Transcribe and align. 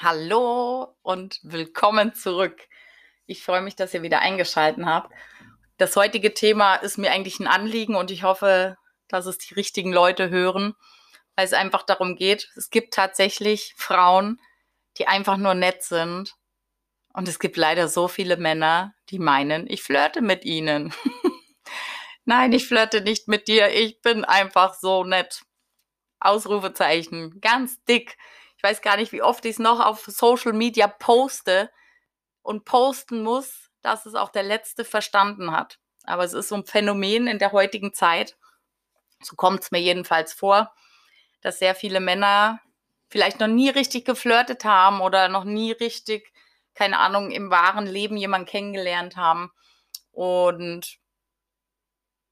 Hallo 0.00 0.94
und 1.02 1.40
willkommen 1.42 2.14
zurück. 2.14 2.68
Ich 3.26 3.42
freue 3.42 3.62
mich, 3.62 3.74
dass 3.74 3.92
ihr 3.94 4.02
wieder 4.02 4.20
eingeschaltet 4.20 4.86
habt. 4.86 5.12
Das 5.76 5.96
heutige 5.96 6.34
Thema 6.34 6.76
ist 6.76 6.98
mir 6.98 7.10
eigentlich 7.10 7.40
ein 7.40 7.48
Anliegen 7.48 7.96
und 7.96 8.12
ich 8.12 8.22
hoffe, 8.22 8.76
dass 9.08 9.26
es 9.26 9.38
die 9.38 9.54
richtigen 9.54 9.92
Leute 9.92 10.30
hören, 10.30 10.76
weil 11.34 11.46
es 11.46 11.52
einfach 11.52 11.82
darum 11.82 12.14
geht, 12.14 12.48
es 12.54 12.70
gibt 12.70 12.94
tatsächlich 12.94 13.74
Frauen, 13.76 14.40
die 14.98 15.08
einfach 15.08 15.36
nur 15.36 15.54
nett 15.54 15.82
sind. 15.82 16.36
Und 17.12 17.26
es 17.26 17.40
gibt 17.40 17.56
leider 17.56 17.88
so 17.88 18.06
viele 18.06 18.36
Männer, 18.36 18.94
die 19.10 19.18
meinen, 19.18 19.68
ich 19.68 19.82
flirte 19.82 20.22
mit 20.22 20.44
ihnen. 20.44 20.94
Nein, 22.24 22.52
ich 22.52 22.68
flirte 22.68 23.00
nicht 23.00 23.26
mit 23.26 23.48
dir, 23.48 23.74
ich 23.74 24.00
bin 24.00 24.24
einfach 24.24 24.74
so 24.74 25.02
nett. 25.02 25.42
Ausrufezeichen, 26.20 27.40
ganz 27.40 27.82
dick. 27.82 28.16
Ich 28.58 28.62
weiß 28.64 28.82
gar 28.82 28.96
nicht, 28.96 29.12
wie 29.12 29.22
oft 29.22 29.44
ich 29.44 29.52
es 29.52 29.58
noch 29.60 29.78
auf 29.78 30.04
Social 30.04 30.52
Media 30.52 30.88
poste 30.88 31.70
und 32.42 32.64
posten 32.64 33.22
muss, 33.22 33.70
dass 33.82 34.04
es 34.04 34.14
auch 34.14 34.30
der 34.30 34.42
Letzte 34.42 34.84
verstanden 34.84 35.52
hat. 35.52 35.78
Aber 36.02 36.24
es 36.24 36.32
ist 36.32 36.48
so 36.48 36.56
ein 36.56 36.66
Phänomen 36.66 37.28
in 37.28 37.38
der 37.38 37.52
heutigen 37.52 37.94
Zeit, 37.94 38.36
so 39.22 39.36
kommt 39.36 39.62
es 39.62 39.70
mir 39.70 39.80
jedenfalls 39.80 40.32
vor, 40.32 40.74
dass 41.40 41.60
sehr 41.60 41.74
viele 41.74 42.00
Männer 42.00 42.60
vielleicht 43.08 43.40
noch 43.40 43.46
nie 43.46 43.68
richtig 43.68 44.04
geflirtet 44.04 44.64
haben 44.64 45.00
oder 45.00 45.28
noch 45.28 45.44
nie 45.44 45.72
richtig, 45.72 46.32
keine 46.74 46.98
Ahnung, 46.98 47.30
im 47.30 47.50
wahren 47.50 47.86
Leben 47.86 48.16
jemanden 48.16 48.46
kennengelernt 48.46 49.16
haben 49.16 49.52
und 50.10 50.98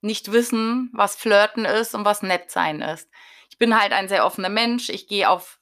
nicht 0.01 0.31
wissen, 0.31 0.89
was 0.93 1.15
Flirten 1.15 1.65
ist 1.65 1.95
und 1.95 2.05
was 2.05 2.21
nett 2.21 2.51
sein 2.51 2.81
ist 2.81 3.09
ich 3.57 3.59
bin 3.59 3.79
halt 3.79 3.91
ein 3.91 4.07
sehr 4.07 4.23
offener 4.23 4.49
Mensch. 4.49 4.89
Ich 4.89 5.07
gehe 5.07 5.27
auf 5.27 5.56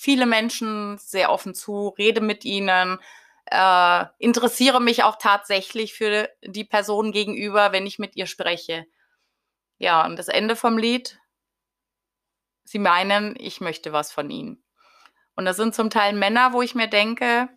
viele 0.00 0.24
Menschen 0.24 0.96
sehr 0.96 1.30
offen 1.30 1.54
zu, 1.54 1.88
rede 1.88 2.22
mit 2.22 2.46
ihnen, 2.46 2.98
äh, 3.50 4.04
interessiere 4.18 4.80
mich 4.80 5.04
auch 5.04 5.16
tatsächlich 5.16 5.92
für 5.92 6.30
die 6.42 6.64
Person 6.64 7.12
gegenüber, 7.12 7.72
wenn 7.72 7.86
ich 7.86 7.98
mit 7.98 8.16
ihr 8.16 8.24
spreche. 8.24 8.86
Ja, 9.76 10.06
und 10.06 10.16
das 10.16 10.28
Ende 10.28 10.56
vom 10.56 10.78
Lied, 10.78 11.18
sie 12.64 12.78
meinen, 12.78 13.34
ich 13.38 13.60
möchte 13.60 13.92
was 13.92 14.10
von 14.10 14.30
ihnen. 14.30 14.64
Und 15.36 15.44
das 15.44 15.58
sind 15.58 15.74
zum 15.74 15.90
Teil 15.90 16.14
Männer, 16.14 16.54
wo 16.54 16.62
ich 16.62 16.74
mir 16.74 16.88
denke, 16.88 17.50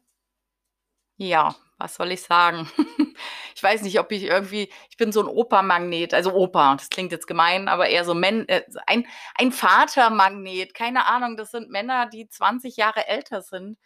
ja, 1.15 1.55
was 1.77 1.95
soll 1.95 2.11
ich 2.11 2.23
sagen? 2.23 2.69
ich 3.55 3.61
weiß 3.63 3.81
nicht, 3.83 3.99
ob 3.99 4.11
ich 4.11 4.23
irgendwie, 4.23 4.71
ich 4.89 4.97
bin 4.97 5.11
so 5.11 5.21
ein 5.21 5.27
Opermagnet, 5.27 6.13
also 6.13 6.33
Opa, 6.33 6.75
das 6.75 6.89
klingt 6.89 7.11
jetzt 7.11 7.27
gemein, 7.27 7.67
aber 7.67 7.87
eher 7.87 8.05
so 8.05 8.13
Men, 8.13 8.47
äh, 8.49 8.63
ein, 8.87 9.07
ein 9.35 9.51
Vatermagnet, 9.51 10.73
keine 10.73 11.05
Ahnung, 11.05 11.37
das 11.37 11.51
sind 11.51 11.69
Männer, 11.69 12.07
die 12.07 12.27
20 12.27 12.77
Jahre 12.77 13.07
älter 13.07 13.41
sind, 13.41 13.77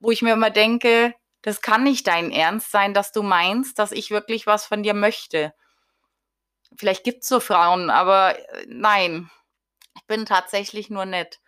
wo 0.00 0.10
ich 0.10 0.22
mir 0.22 0.34
immer 0.34 0.50
denke, 0.50 1.14
das 1.42 1.60
kann 1.60 1.82
nicht 1.84 2.06
dein 2.06 2.30
Ernst 2.30 2.70
sein, 2.70 2.94
dass 2.94 3.12
du 3.12 3.22
meinst, 3.22 3.78
dass 3.78 3.92
ich 3.92 4.10
wirklich 4.10 4.46
was 4.46 4.66
von 4.66 4.82
dir 4.82 4.94
möchte. 4.94 5.52
Vielleicht 6.76 7.04
gibt 7.04 7.22
es 7.22 7.28
so 7.28 7.40
Frauen, 7.40 7.90
aber 7.90 8.38
äh, 8.38 8.66
nein, 8.68 9.30
ich 9.96 10.06
bin 10.06 10.26
tatsächlich 10.26 10.90
nur 10.90 11.04
nett. 11.04 11.40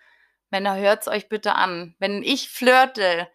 Männer, 0.50 0.76
hört 0.76 1.02
es 1.02 1.08
euch 1.08 1.28
bitte 1.28 1.54
an. 1.54 1.94
Wenn 1.98 2.22
ich 2.22 2.48
flirte, 2.50 3.28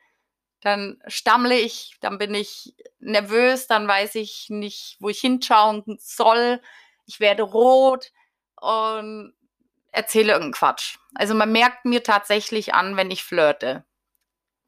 dann 0.62 1.02
stammle 1.08 1.58
ich, 1.58 1.98
dann 2.02 2.18
bin 2.18 2.34
ich 2.34 2.76
nervös, 3.00 3.68
dann 3.68 3.88
weiß 3.88 4.16
ich 4.16 4.48
nicht, 4.50 4.98
wo 5.00 5.10
ich 5.10 5.20
hinschauen 5.20 5.84
soll. 6.00 6.62
Ich 7.06 7.20
werde 7.20 7.44
rot 7.44 8.12
und 8.56 9.34
erzähle 9.92 10.34
irgendeinen 10.34 10.54
Quatsch. 10.54 10.98
Also 11.16 11.34
man 11.34 11.52
merkt 11.52 11.86
mir 11.86 12.04
tatsächlich 12.04 12.74
an, 12.74 12.96
wenn 12.96 13.12
ich 13.12 13.24
flirte. 13.24 13.86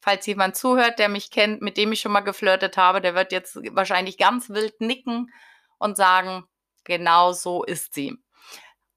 Falls 0.02 0.26
jemand 0.26 0.58
zuhört, 0.58 1.00
der 1.00 1.10
mich 1.10 1.32
kennt, 1.32 1.62
mit 1.62 1.78
dem 1.78 1.92
ich 1.92 2.02
schon 2.02 2.12
mal 2.12 2.22
geflirtet 2.22 2.76
habe, 2.76 3.00
der 3.00 3.16
wird 3.16 3.32
jetzt 3.32 3.56
wahrscheinlich 3.76 4.18
ganz 4.18 4.50
wild 4.50 4.82
nicken 4.82 5.32
und 5.78 5.96
sagen, 5.96 6.46
genau 6.84 7.32
so 7.32 7.64
ist 7.64 7.94
sie. 7.94 8.18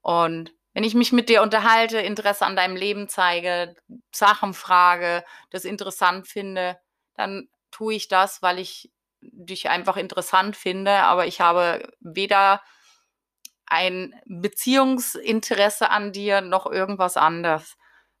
Und 0.01 0.51
wenn 0.73 0.83
ich 0.83 0.95
mich 0.95 1.11
mit 1.11 1.29
dir 1.29 1.41
unterhalte, 1.43 1.99
Interesse 1.99 2.45
an 2.45 2.55
deinem 2.55 2.75
Leben 2.75 3.07
zeige, 3.07 3.75
Sachen 4.11 4.53
frage, 4.53 5.23
das 5.49 5.63
interessant 5.63 6.27
finde, 6.27 6.77
dann 7.17 7.49
tue 7.71 7.95
ich 7.95 8.07
das, 8.07 8.41
weil 8.41 8.59
ich 8.59 8.91
dich 9.19 9.69
einfach 9.69 9.97
interessant 9.97 10.55
finde, 10.55 10.91
aber 10.91 11.25
ich 11.25 11.41
habe 11.41 11.91
weder 11.99 12.61
ein 13.65 14.15
Beziehungsinteresse 14.25 15.89
an 15.89 16.13
dir 16.13 16.41
noch 16.41 16.65
irgendwas 16.65 17.17
anderes. 17.17 17.75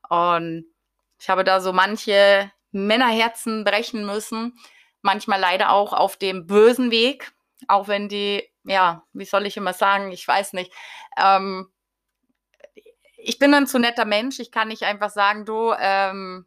Und 0.09 0.65
ich 1.19 1.29
habe 1.29 1.43
da 1.43 1.61
so 1.61 1.71
manche 1.71 2.51
Männerherzen 2.71 3.63
brechen 3.63 4.05
müssen, 4.05 4.59
manchmal 5.01 5.39
leider 5.39 5.71
auch 5.71 5.93
auf 5.93 6.17
dem 6.17 6.47
bösen 6.47 6.91
Weg, 6.91 7.31
auch 7.67 7.87
wenn 7.87 8.09
die, 8.09 8.43
ja, 8.63 9.03
wie 9.13 9.25
soll 9.25 9.45
ich 9.45 9.57
immer 9.57 9.73
sagen, 9.73 10.11
ich 10.11 10.27
weiß 10.27 10.53
nicht. 10.53 10.73
Ähm, 11.17 11.71
ich 13.17 13.39
bin 13.39 13.53
ein 13.53 13.67
zu 13.67 13.79
netter 13.79 14.05
Mensch, 14.05 14.39
ich 14.39 14.51
kann 14.51 14.67
nicht 14.67 14.83
einfach 14.83 15.09
sagen, 15.09 15.45
du, 15.45 15.73
ähm, 15.79 16.45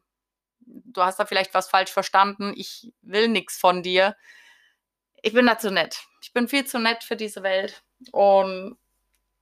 du 0.84 1.02
hast 1.02 1.18
da 1.18 1.26
vielleicht 1.26 1.54
was 1.54 1.68
falsch 1.68 1.90
verstanden, 1.90 2.52
ich 2.56 2.92
will 3.02 3.28
nichts 3.28 3.58
von 3.58 3.82
dir. 3.82 4.16
Ich 5.22 5.32
bin 5.32 5.46
da 5.46 5.58
zu 5.58 5.70
nett. 5.70 6.04
Ich 6.22 6.32
bin 6.32 6.48
viel 6.48 6.66
zu 6.66 6.78
nett 6.78 7.04
für 7.04 7.16
diese 7.16 7.42
Welt 7.42 7.82
und 8.12 8.78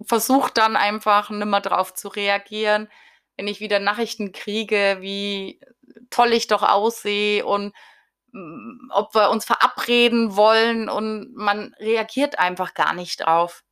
versuche 0.05 0.53
dann 0.53 0.77
einfach 0.77 1.31
nimmer 1.31 1.61
drauf 1.61 1.95
zu 1.95 2.09
reagieren, 2.09 2.89
wenn 3.37 3.49
ich 3.49 3.61
wieder 3.61 3.79
Nachrichten 3.79 4.33
kriege, 4.33 4.99
wie 5.01 5.61
toll 6.11 6.33
ich 6.33 6.47
doch 6.47 6.63
aussehe 6.63 7.45
und 7.45 7.75
mm, 8.33 8.91
ob 8.93 9.15
wir 9.15 9.31
uns 9.31 9.45
verabreden 9.45 10.37
wollen 10.37 10.89
und 10.89 11.35
man 11.35 11.75
reagiert 11.79 12.39
einfach 12.39 12.75
gar 12.75 12.95
nicht 12.95 13.21
drauf. 13.21 13.65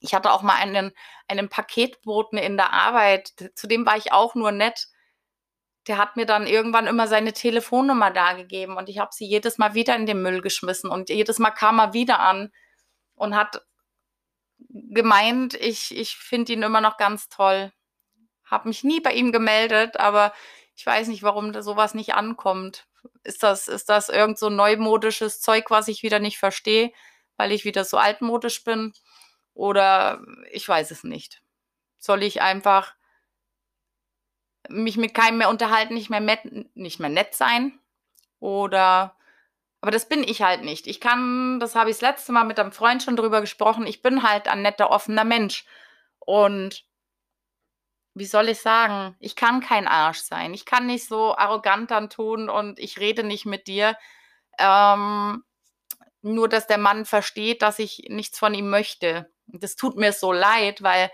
Ich 0.00 0.14
hatte 0.14 0.32
auch 0.32 0.42
mal 0.42 0.54
einen, 0.54 0.92
einen 1.26 1.48
Paketboten 1.48 2.38
in 2.38 2.56
der 2.56 2.72
Arbeit, 2.72 3.32
zu 3.54 3.66
dem 3.66 3.84
war 3.86 3.96
ich 3.96 4.12
auch 4.12 4.34
nur 4.34 4.52
nett 4.52 4.88
der 5.88 5.98
hat 5.98 6.16
mir 6.16 6.26
dann 6.26 6.46
irgendwann 6.46 6.86
immer 6.86 7.08
seine 7.08 7.32
Telefonnummer 7.32 8.10
dargegeben 8.10 8.76
und 8.76 8.88
ich 8.88 8.98
habe 8.98 9.10
sie 9.12 9.26
jedes 9.26 9.58
Mal 9.58 9.74
wieder 9.74 9.96
in 9.96 10.06
den 10.06 10.22
Müll 10.22 10.42
geschmissen 10.42 10.90
und 10.90 11.08
jedes 11.08 11.38
Mal 11.38 11.50
kam 11.50 11.78
er 11.78 11.94
wieder 11.94 12.20
an 12.20 12.52
und 13.14 13.34
hat 13.34 13.62
gemeint, 14.58 15.54
ich, 15.54 15.96
ich 15.96 16.16
finde 16.16 16.52
ihn 16.52 16.62
immer 16.62 16.80
noch 16.80 16.96
ganz 16.98 17.28
toll. 17.28 17.72
Habe 18.44 18.68
mich 18.68 18.84
nie 18.84 19.00
bei 19.00 19.12
ihm 19.12 19.32
gemeldet, 19.32 19.98
aber 19.98 20.32
ich 20.76 20.84
weiß 20.84 21.08
nicht, 21.08 21.22
warum 21.22 21.52
da 21.52 21.62
sowas 21.62 21.94
nicht 21.94 22.14
ankommt. 22.14 22.86
Ist 23.24 23.42
das, 23.42 23.68
ist 23.68 23.88
das 23.88 24.08
irgend 24.08 24.38
so 24.38 24.50
neumodisches 24.50 25.40
Zeug, 25.40 25.70
was 25.70 25.88
ich 25.88 26.02
wieder 26.02 26.18
nicht 26.18 26.38
verstehe, 26.38 26.92
weil 27.36 27.52
ich 27.52 27.64
wieder 27.64 27.84
so 27.84 27.96
altmodisch 27.96 28.64
bin? 28.64 28.92
Oder 29.54 30.22
ich 30.50 30.68
weiß 30.68 30.90
es 30.90 31.04
nicht. 31.04 31.42
Soll 31.98 32.22
ich 32.22 32.42
einfach 32.42 32.94
mich 34.68 34.96
mit 34.96 35.14
keinem 35.14 35.38
mehr 35.38 35.48
unterhalten, 35.48 35.94
nicht 35.94 36.10
mehr, 36.10 36.20
met, 36.20 36.40
nicht 36.76 37.00
mehr 37.00 37.08
nett 37.08 37.34
sein. 37.34 37.78
Oder, 38.40 39.16
aber 39.80 39.90
das 39.90 40.08
bin 40.08 40.22
ich 40.22 40.42
halt 40.42 40.62
nicht. 40.62 40.86
Ich 40.86 41.00
kann, 41.00 41.60
das 41.60 41.74
habe 41.74 41.90
ich 41.90 41.96
das 41.96 42.02
letzte 42.02 42.32
Mal 42.32 42.44
mit 42.44 42.58
einem 42.58 42.72
Freund 42.72 43.02
schon 43.02 43.16
drüber 43.16 43.40
gesprochen, 43.40 43.86
ich 43.86 44.02
bin 44.02 44.22
halt 44.22 44.48
ein 44.48 44.62
netter, 44.62 44.90
offener 44.90 45.24
Mensch. 45.24 45.64
Und 46.18 46.84
wie 48.14 48.26
soll 48.26 48.48
ich 48.48 48.60
sagen, 48.60 49.16
ich 49.20 49.36
kann 49.36 49.60
kein 49.60 49.86
Arsch 49.86 50.18
sein. 50.20 50.52
Ich 50.52 50.64
kann 50.64 50.86
nicht 50.86 51.06
so 51.06 51.36
arrogant 51.36 51.90
dann 51.90 52.10
tun 52.10 52.50
und 52.50 52.78
ich 52.78 52.98
rede 52.98 53.22
nicht 53.22 53.46
mit 53.46 53.66
dir. 53.66 53.96
Ähm, 54.58 55.44
nur, 56.22 56.48
dass 56.48 56.66
der 56.66 56.78
Mann 56.78 57.04
versteht, 57.04 57.62
dass 57.62 57.78
ich 57.78 58.06
nichts 58.08 58.38
von 58.38 58.54
ihm 58.54 58.70
möchte. 58.70 59.30
Das 59.46 59.76
tut 59.76 59.96
mir 59.96 60.12
so 60.12 60.32
leid, 60.32 60.82
weil 60.82 61.10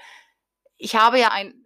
ich 0.77 0.97
habe 0.97 1.21
ja 1.21 1.31
ein 1.31 1.64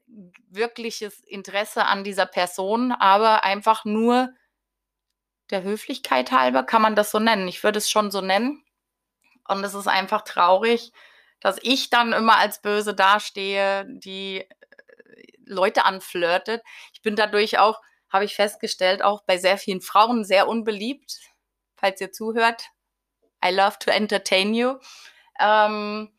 wirkliches 0.50 1.20
Interesse 1.20 1.84
an 1.84 2.04
dieser 2.04 2.26
Person, 2.26 2.92
aber 2.92 3.44
einfach 3.44 3.84
nur 3.84 4.34
der 5.50 5.62
Höflichkeit 5.62 6.32
halber, 6.32 6.62
kann 6.62 6.82
man 6.82 6.94
das 6.94 7.10
so 7.10 7.18
nennen. 7.18 7.48
Ich 7.48 7.62
würde 7.62 7.78
es 7.78 7.90
schon 7.90 8.10
so 8.10 8.20
nennen. 8.20 8.64
Und 9.46 9.64
es 9.64 9.74
ist 9.74 9.88
einfach 9.88 10.22
traurig, 10.22 10.92
dass 11.40 11.58
ich 11.62 11.90
dann 11.90 12.12
immer 12.12 12.36
als 12.36 12.60
böse 12.60 12.94
dastehe, 12.94 13.86
die 13.88 14.40
äh, 14.40 14.46
Leute 15.46 15.84
anflirtet. 15.84 16.62
Ich 16.92 17.00
bin 17.00 17.16
dadurch 17.16 17.58
auch, 17.58 17.80
habe 18.10 18.24
ich 18.24 18.34
festgestellt, 18.34 19.02
auch 19.02 19.22
bei 19.22 19.38
sehr 19.38 19.56
vielen 19.56 19.80
Frauen 19.80 20.24
sehr 20.24 20.48
unbeliebt. 20.48 21.18
Falls 21.76 22.00
ihr 22.00 22.12
zuhört, 22.12 22.64
I 23.44 23.50
love 23.50 23.78
to 23.78 23.90
entertain 23.90 24.52
you. 24.52 24.78
Ähm, 25.40 26.12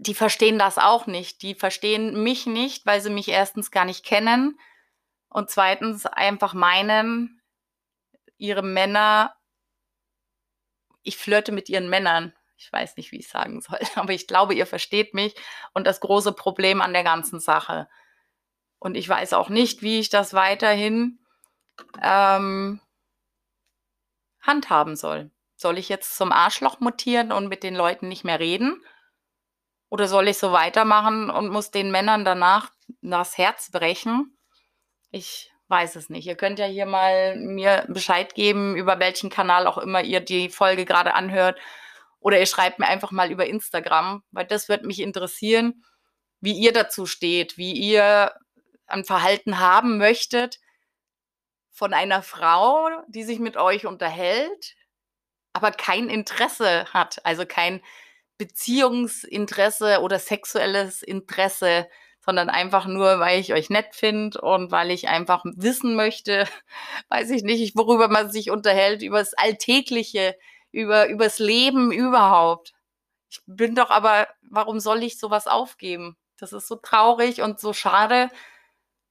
die 0.00 0.14
verstehen 0.14 0.58
das 0.58 0.78
auch 0.78 1.06
nicht. 1.06 1.42
Die 1.42 1.54
verstehen 1.54 2.22
mich 2.22 2.46
nicht, 2.46 2.86
weil 2.86 3.00
sie 3.00 3.10
mich 3.10 3.28
erstens 3.28 3.70
gar 3.70 3.84
nicht 3.84 4.04
kennen 4.04 4.58
und 5.28 5.50
zweitens 5.50 6.06
einfach 6.06 6.54
meinen, 6.54 7.42
ihre 8.36 8.62
Männer, 8.62 9.34
ich 11.02 11.16
flirte 11.16 11.50
mit 11.50 11.68
ihren 11.68 11.90
Männern. 11.90 12.32
Ich 12.56 12.72
weiß 12.72 12.96
nicht, 12.96 13.10
wie 13.10 13.18
ich 13.18 13.28
sagen 13.28 13.60
soll, 13.60 13.78
aber 13.96 14.12
ich 14.12 14.28
glaube, 14.28 14.54
ihr 14.54 14.66
versteht 14.66 15.14
mich 15.14 15.34
und 15.74 15.86
das 15.86 16.00
große 16.00 16.32
Problem 16.32 16.80
an 16.80 16.92
der 16.92 17.04
ganzen 17.04 17.40
Sache. 17.40 17.88
Und 18.78 18.96
ich 18.96 19.08
weiß 19.08 19.32
auch 19.32 19.48
nicht, 19.48 19.82
wie 19.82 19.98
ich 19.98 20.10
das 20.10 20.32
weiterhin 20.32 21.18
ähm, 22.00 22.80
handhaben 24.40 24.94
soll. 24.94 25.32
Soll 25.56 25.76
ich 25.76 25.88
jetzt 25.88 26.16
zum 26.16 26.30
Arschloch 26.30 26.78
mutieren 26.78 27.32
und 27.32 27.48
mit 27.48 27.64
den 27.64 27.74
Leuten 27.74 28.06
nicht 28.06 28.22
mehr 28.22 28.38
reden? 28.38 28.80
Oder 29.90 30.08
soll 30.08 30.28
ich 30.28 30.38
so 30.38 30.52
weitermachen 30.52 31.30
und 31.30 31.48
muss 31.48 31.70
den 31.70 31.90
Männern 31.90 32.24
danach 32.24 32.70
das 33.00 33.38
Herz 33.38 33.70
brechen? 33.70 34.36
Ich 35.10 35.50
weiß 35.68 35.96
es 35.96 36.10
nicht. 36.10 36.26
Ihr 36.26 36.36
könnt 36.36 36.58
ja 36.58 36.66
hier 36.66 36.86
mal 36.86 37.36
mir 37.36 37.84
Bescheid 37.88 38.34
geben, 38.34 38.76
über 38.76 38.98
welchen 38.98 39.30
Kanal 39.30 39.66
auch 39.66 39.78
immer 39.78 40.02
ihr 40.02 40.20
die 40.20 40.48
Folge 40.48 40.84
gerade 40.84 41.14
anhört. 41.14 41.58
Oder 42.20 42.38
ihr 42.38 42.46
schreibt 42.46 42.78
mir 42.78 42.88
einfach 42.88 43.12
mal 43.12 43.30
über 43.30 43.46
Instagram, 43.46 44.22
weil 44.30 44.46
das 44.46 44.68
wird 44.68 44.84
mich 44.84 45.00
interessieren, 45.00 45.84
wie 46.40 46.52
ihr 46.52 46.72
dazu 46.72 47.06
steht, 47.06 47.56
wie 47.56 47.72
ihr 47.72 48.32
ein 48.86 49.04
Verhalten 49.04 49.58
haben 49.58 49.98
möchtet 49.98 50.58
von 51.70 51.94
einer 51.94 52.22
Frau, 52.22 52.88
die 53.06 53.22
sich 53.22 53.38
mit 53.38 53.56
euch 53.56 53.86
unterhält, 53.86 54.74
aber 55.52 55.70
kein 55.70 56.08
Interesse 56.08 56.86
hat, 56.92 57.24
also 57.24 57.46
kein 57.46 57.80
Beziehungsinteresse 58.38 60.00
oder 60.00 60.18
sexuelles 60.18 61.02
Interesse, 61.02 61.88
sondern 62.20 62.50
einfach 62.50 62.86
nur, 62.86 63.20
weil 63.20 63.40
ich 63.40 63.52
euch 63.52 63.70
nett 63.70 63.94
finde 63.94 64.40
und 64.40 64.70
weil 64.70 64.90
ich 64.90 65.08
einfach 65.08 65.44
wissen 65.44 65.94
möchte, 65.96 66.46
weiß 67.08 67.30
ich 67.30 67.42
nicht, 67.42 67.76
worüber 67.76 68.08
man 68.08 68.30
sich 68.30 68.50
unterhält, 68.50 69.02
über 69.02 69.18
das 69.18 69.34
Alltägliche, 69.34 70.36
über 70.70 71.08
übers 71.08 71.38
Leben 71.38 71.92
überhaupt. 71.92 72.74
Ich 73.30 73.40
bin 73.46 73.74
doch 73.74 73.90
aber, 73.90 74.28
warum 74.42 74.80
soll 74.80 75.02
ich 75.02 75.18
sowas 75.18 75.46
aufgeben? 75.46 76.16
Das 76.38 76.52
ist 76.52 76.68
so 76.68 76.76
traurig 76.76 77.42
und 77.42 77.60
so 77.60 77.72
schade. 77.72 78.30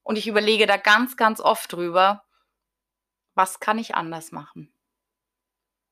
Und 0.03 0.17
ich 0.17 0.27
überlege 0.27 0.65
da 0.65 0.77
ganz, 0.77 1.17
ganz 1.17 1.41
oft 1.41 1.73
drüber, 1.73 2.23
was 3.35 3.59
kann 3.59 3.77
ich 3.77 3.95
anders 3.95 4.31
machen? 4.31 4.71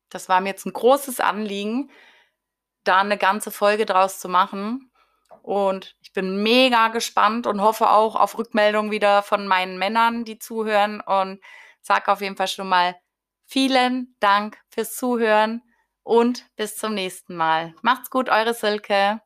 Das 0.10 0.30
war 0.30 0.42
mir 0.42 0.50
jetzt 0.50 0.66
ein 0.66 0.74
großes 0.74 1.20
Anliegen, 1.20 1.92
da 2.88 3.00
eine 3.00 3.18
ganze 3.18 3.52
Folge 3.52 3.86
draus 3.86 4.20
zu 4.20 4.30
machen. 4.30 4.92
Und 5.42 5.96
ich 6.02 6.12
bin 6.14 6.42
mega 6.42 6.88
gespannt 6.88 7.46
und 7.46 7.62
hoffe 7.62 7.90
auch 7.90 8.16
auf 8.16 8.38
Rückmeldungen 8.38 8.92
wieder 8.92 9.22
von 9.22 9.48
meinen 9.48 9.78
Männern, 9.78 10.26
die 10.26 10.40
zuhören. 10.40 11.02
Und 11.02 11.40
sage 11.82 12.12
auf 12.12 12.22
jeden 12.22 12.36
Fall 12.36 12.48
schon 12.48 12.70
mal 12.70 12.96
vielen 13.46 14.16
Dank 14.20 14.58
fürs 14.70 14.96
Zuhören 14.96 15.62
und 16.04 16.48
bis 16.56 16.78
zum 16.78 16.94
nächsten 16.94 17.36
Mal. 17.36 17.76
Macht's 17.82 18.10
gut, 18.10 18.30
eure 18.30 18.54
Silke. 18.54 19.22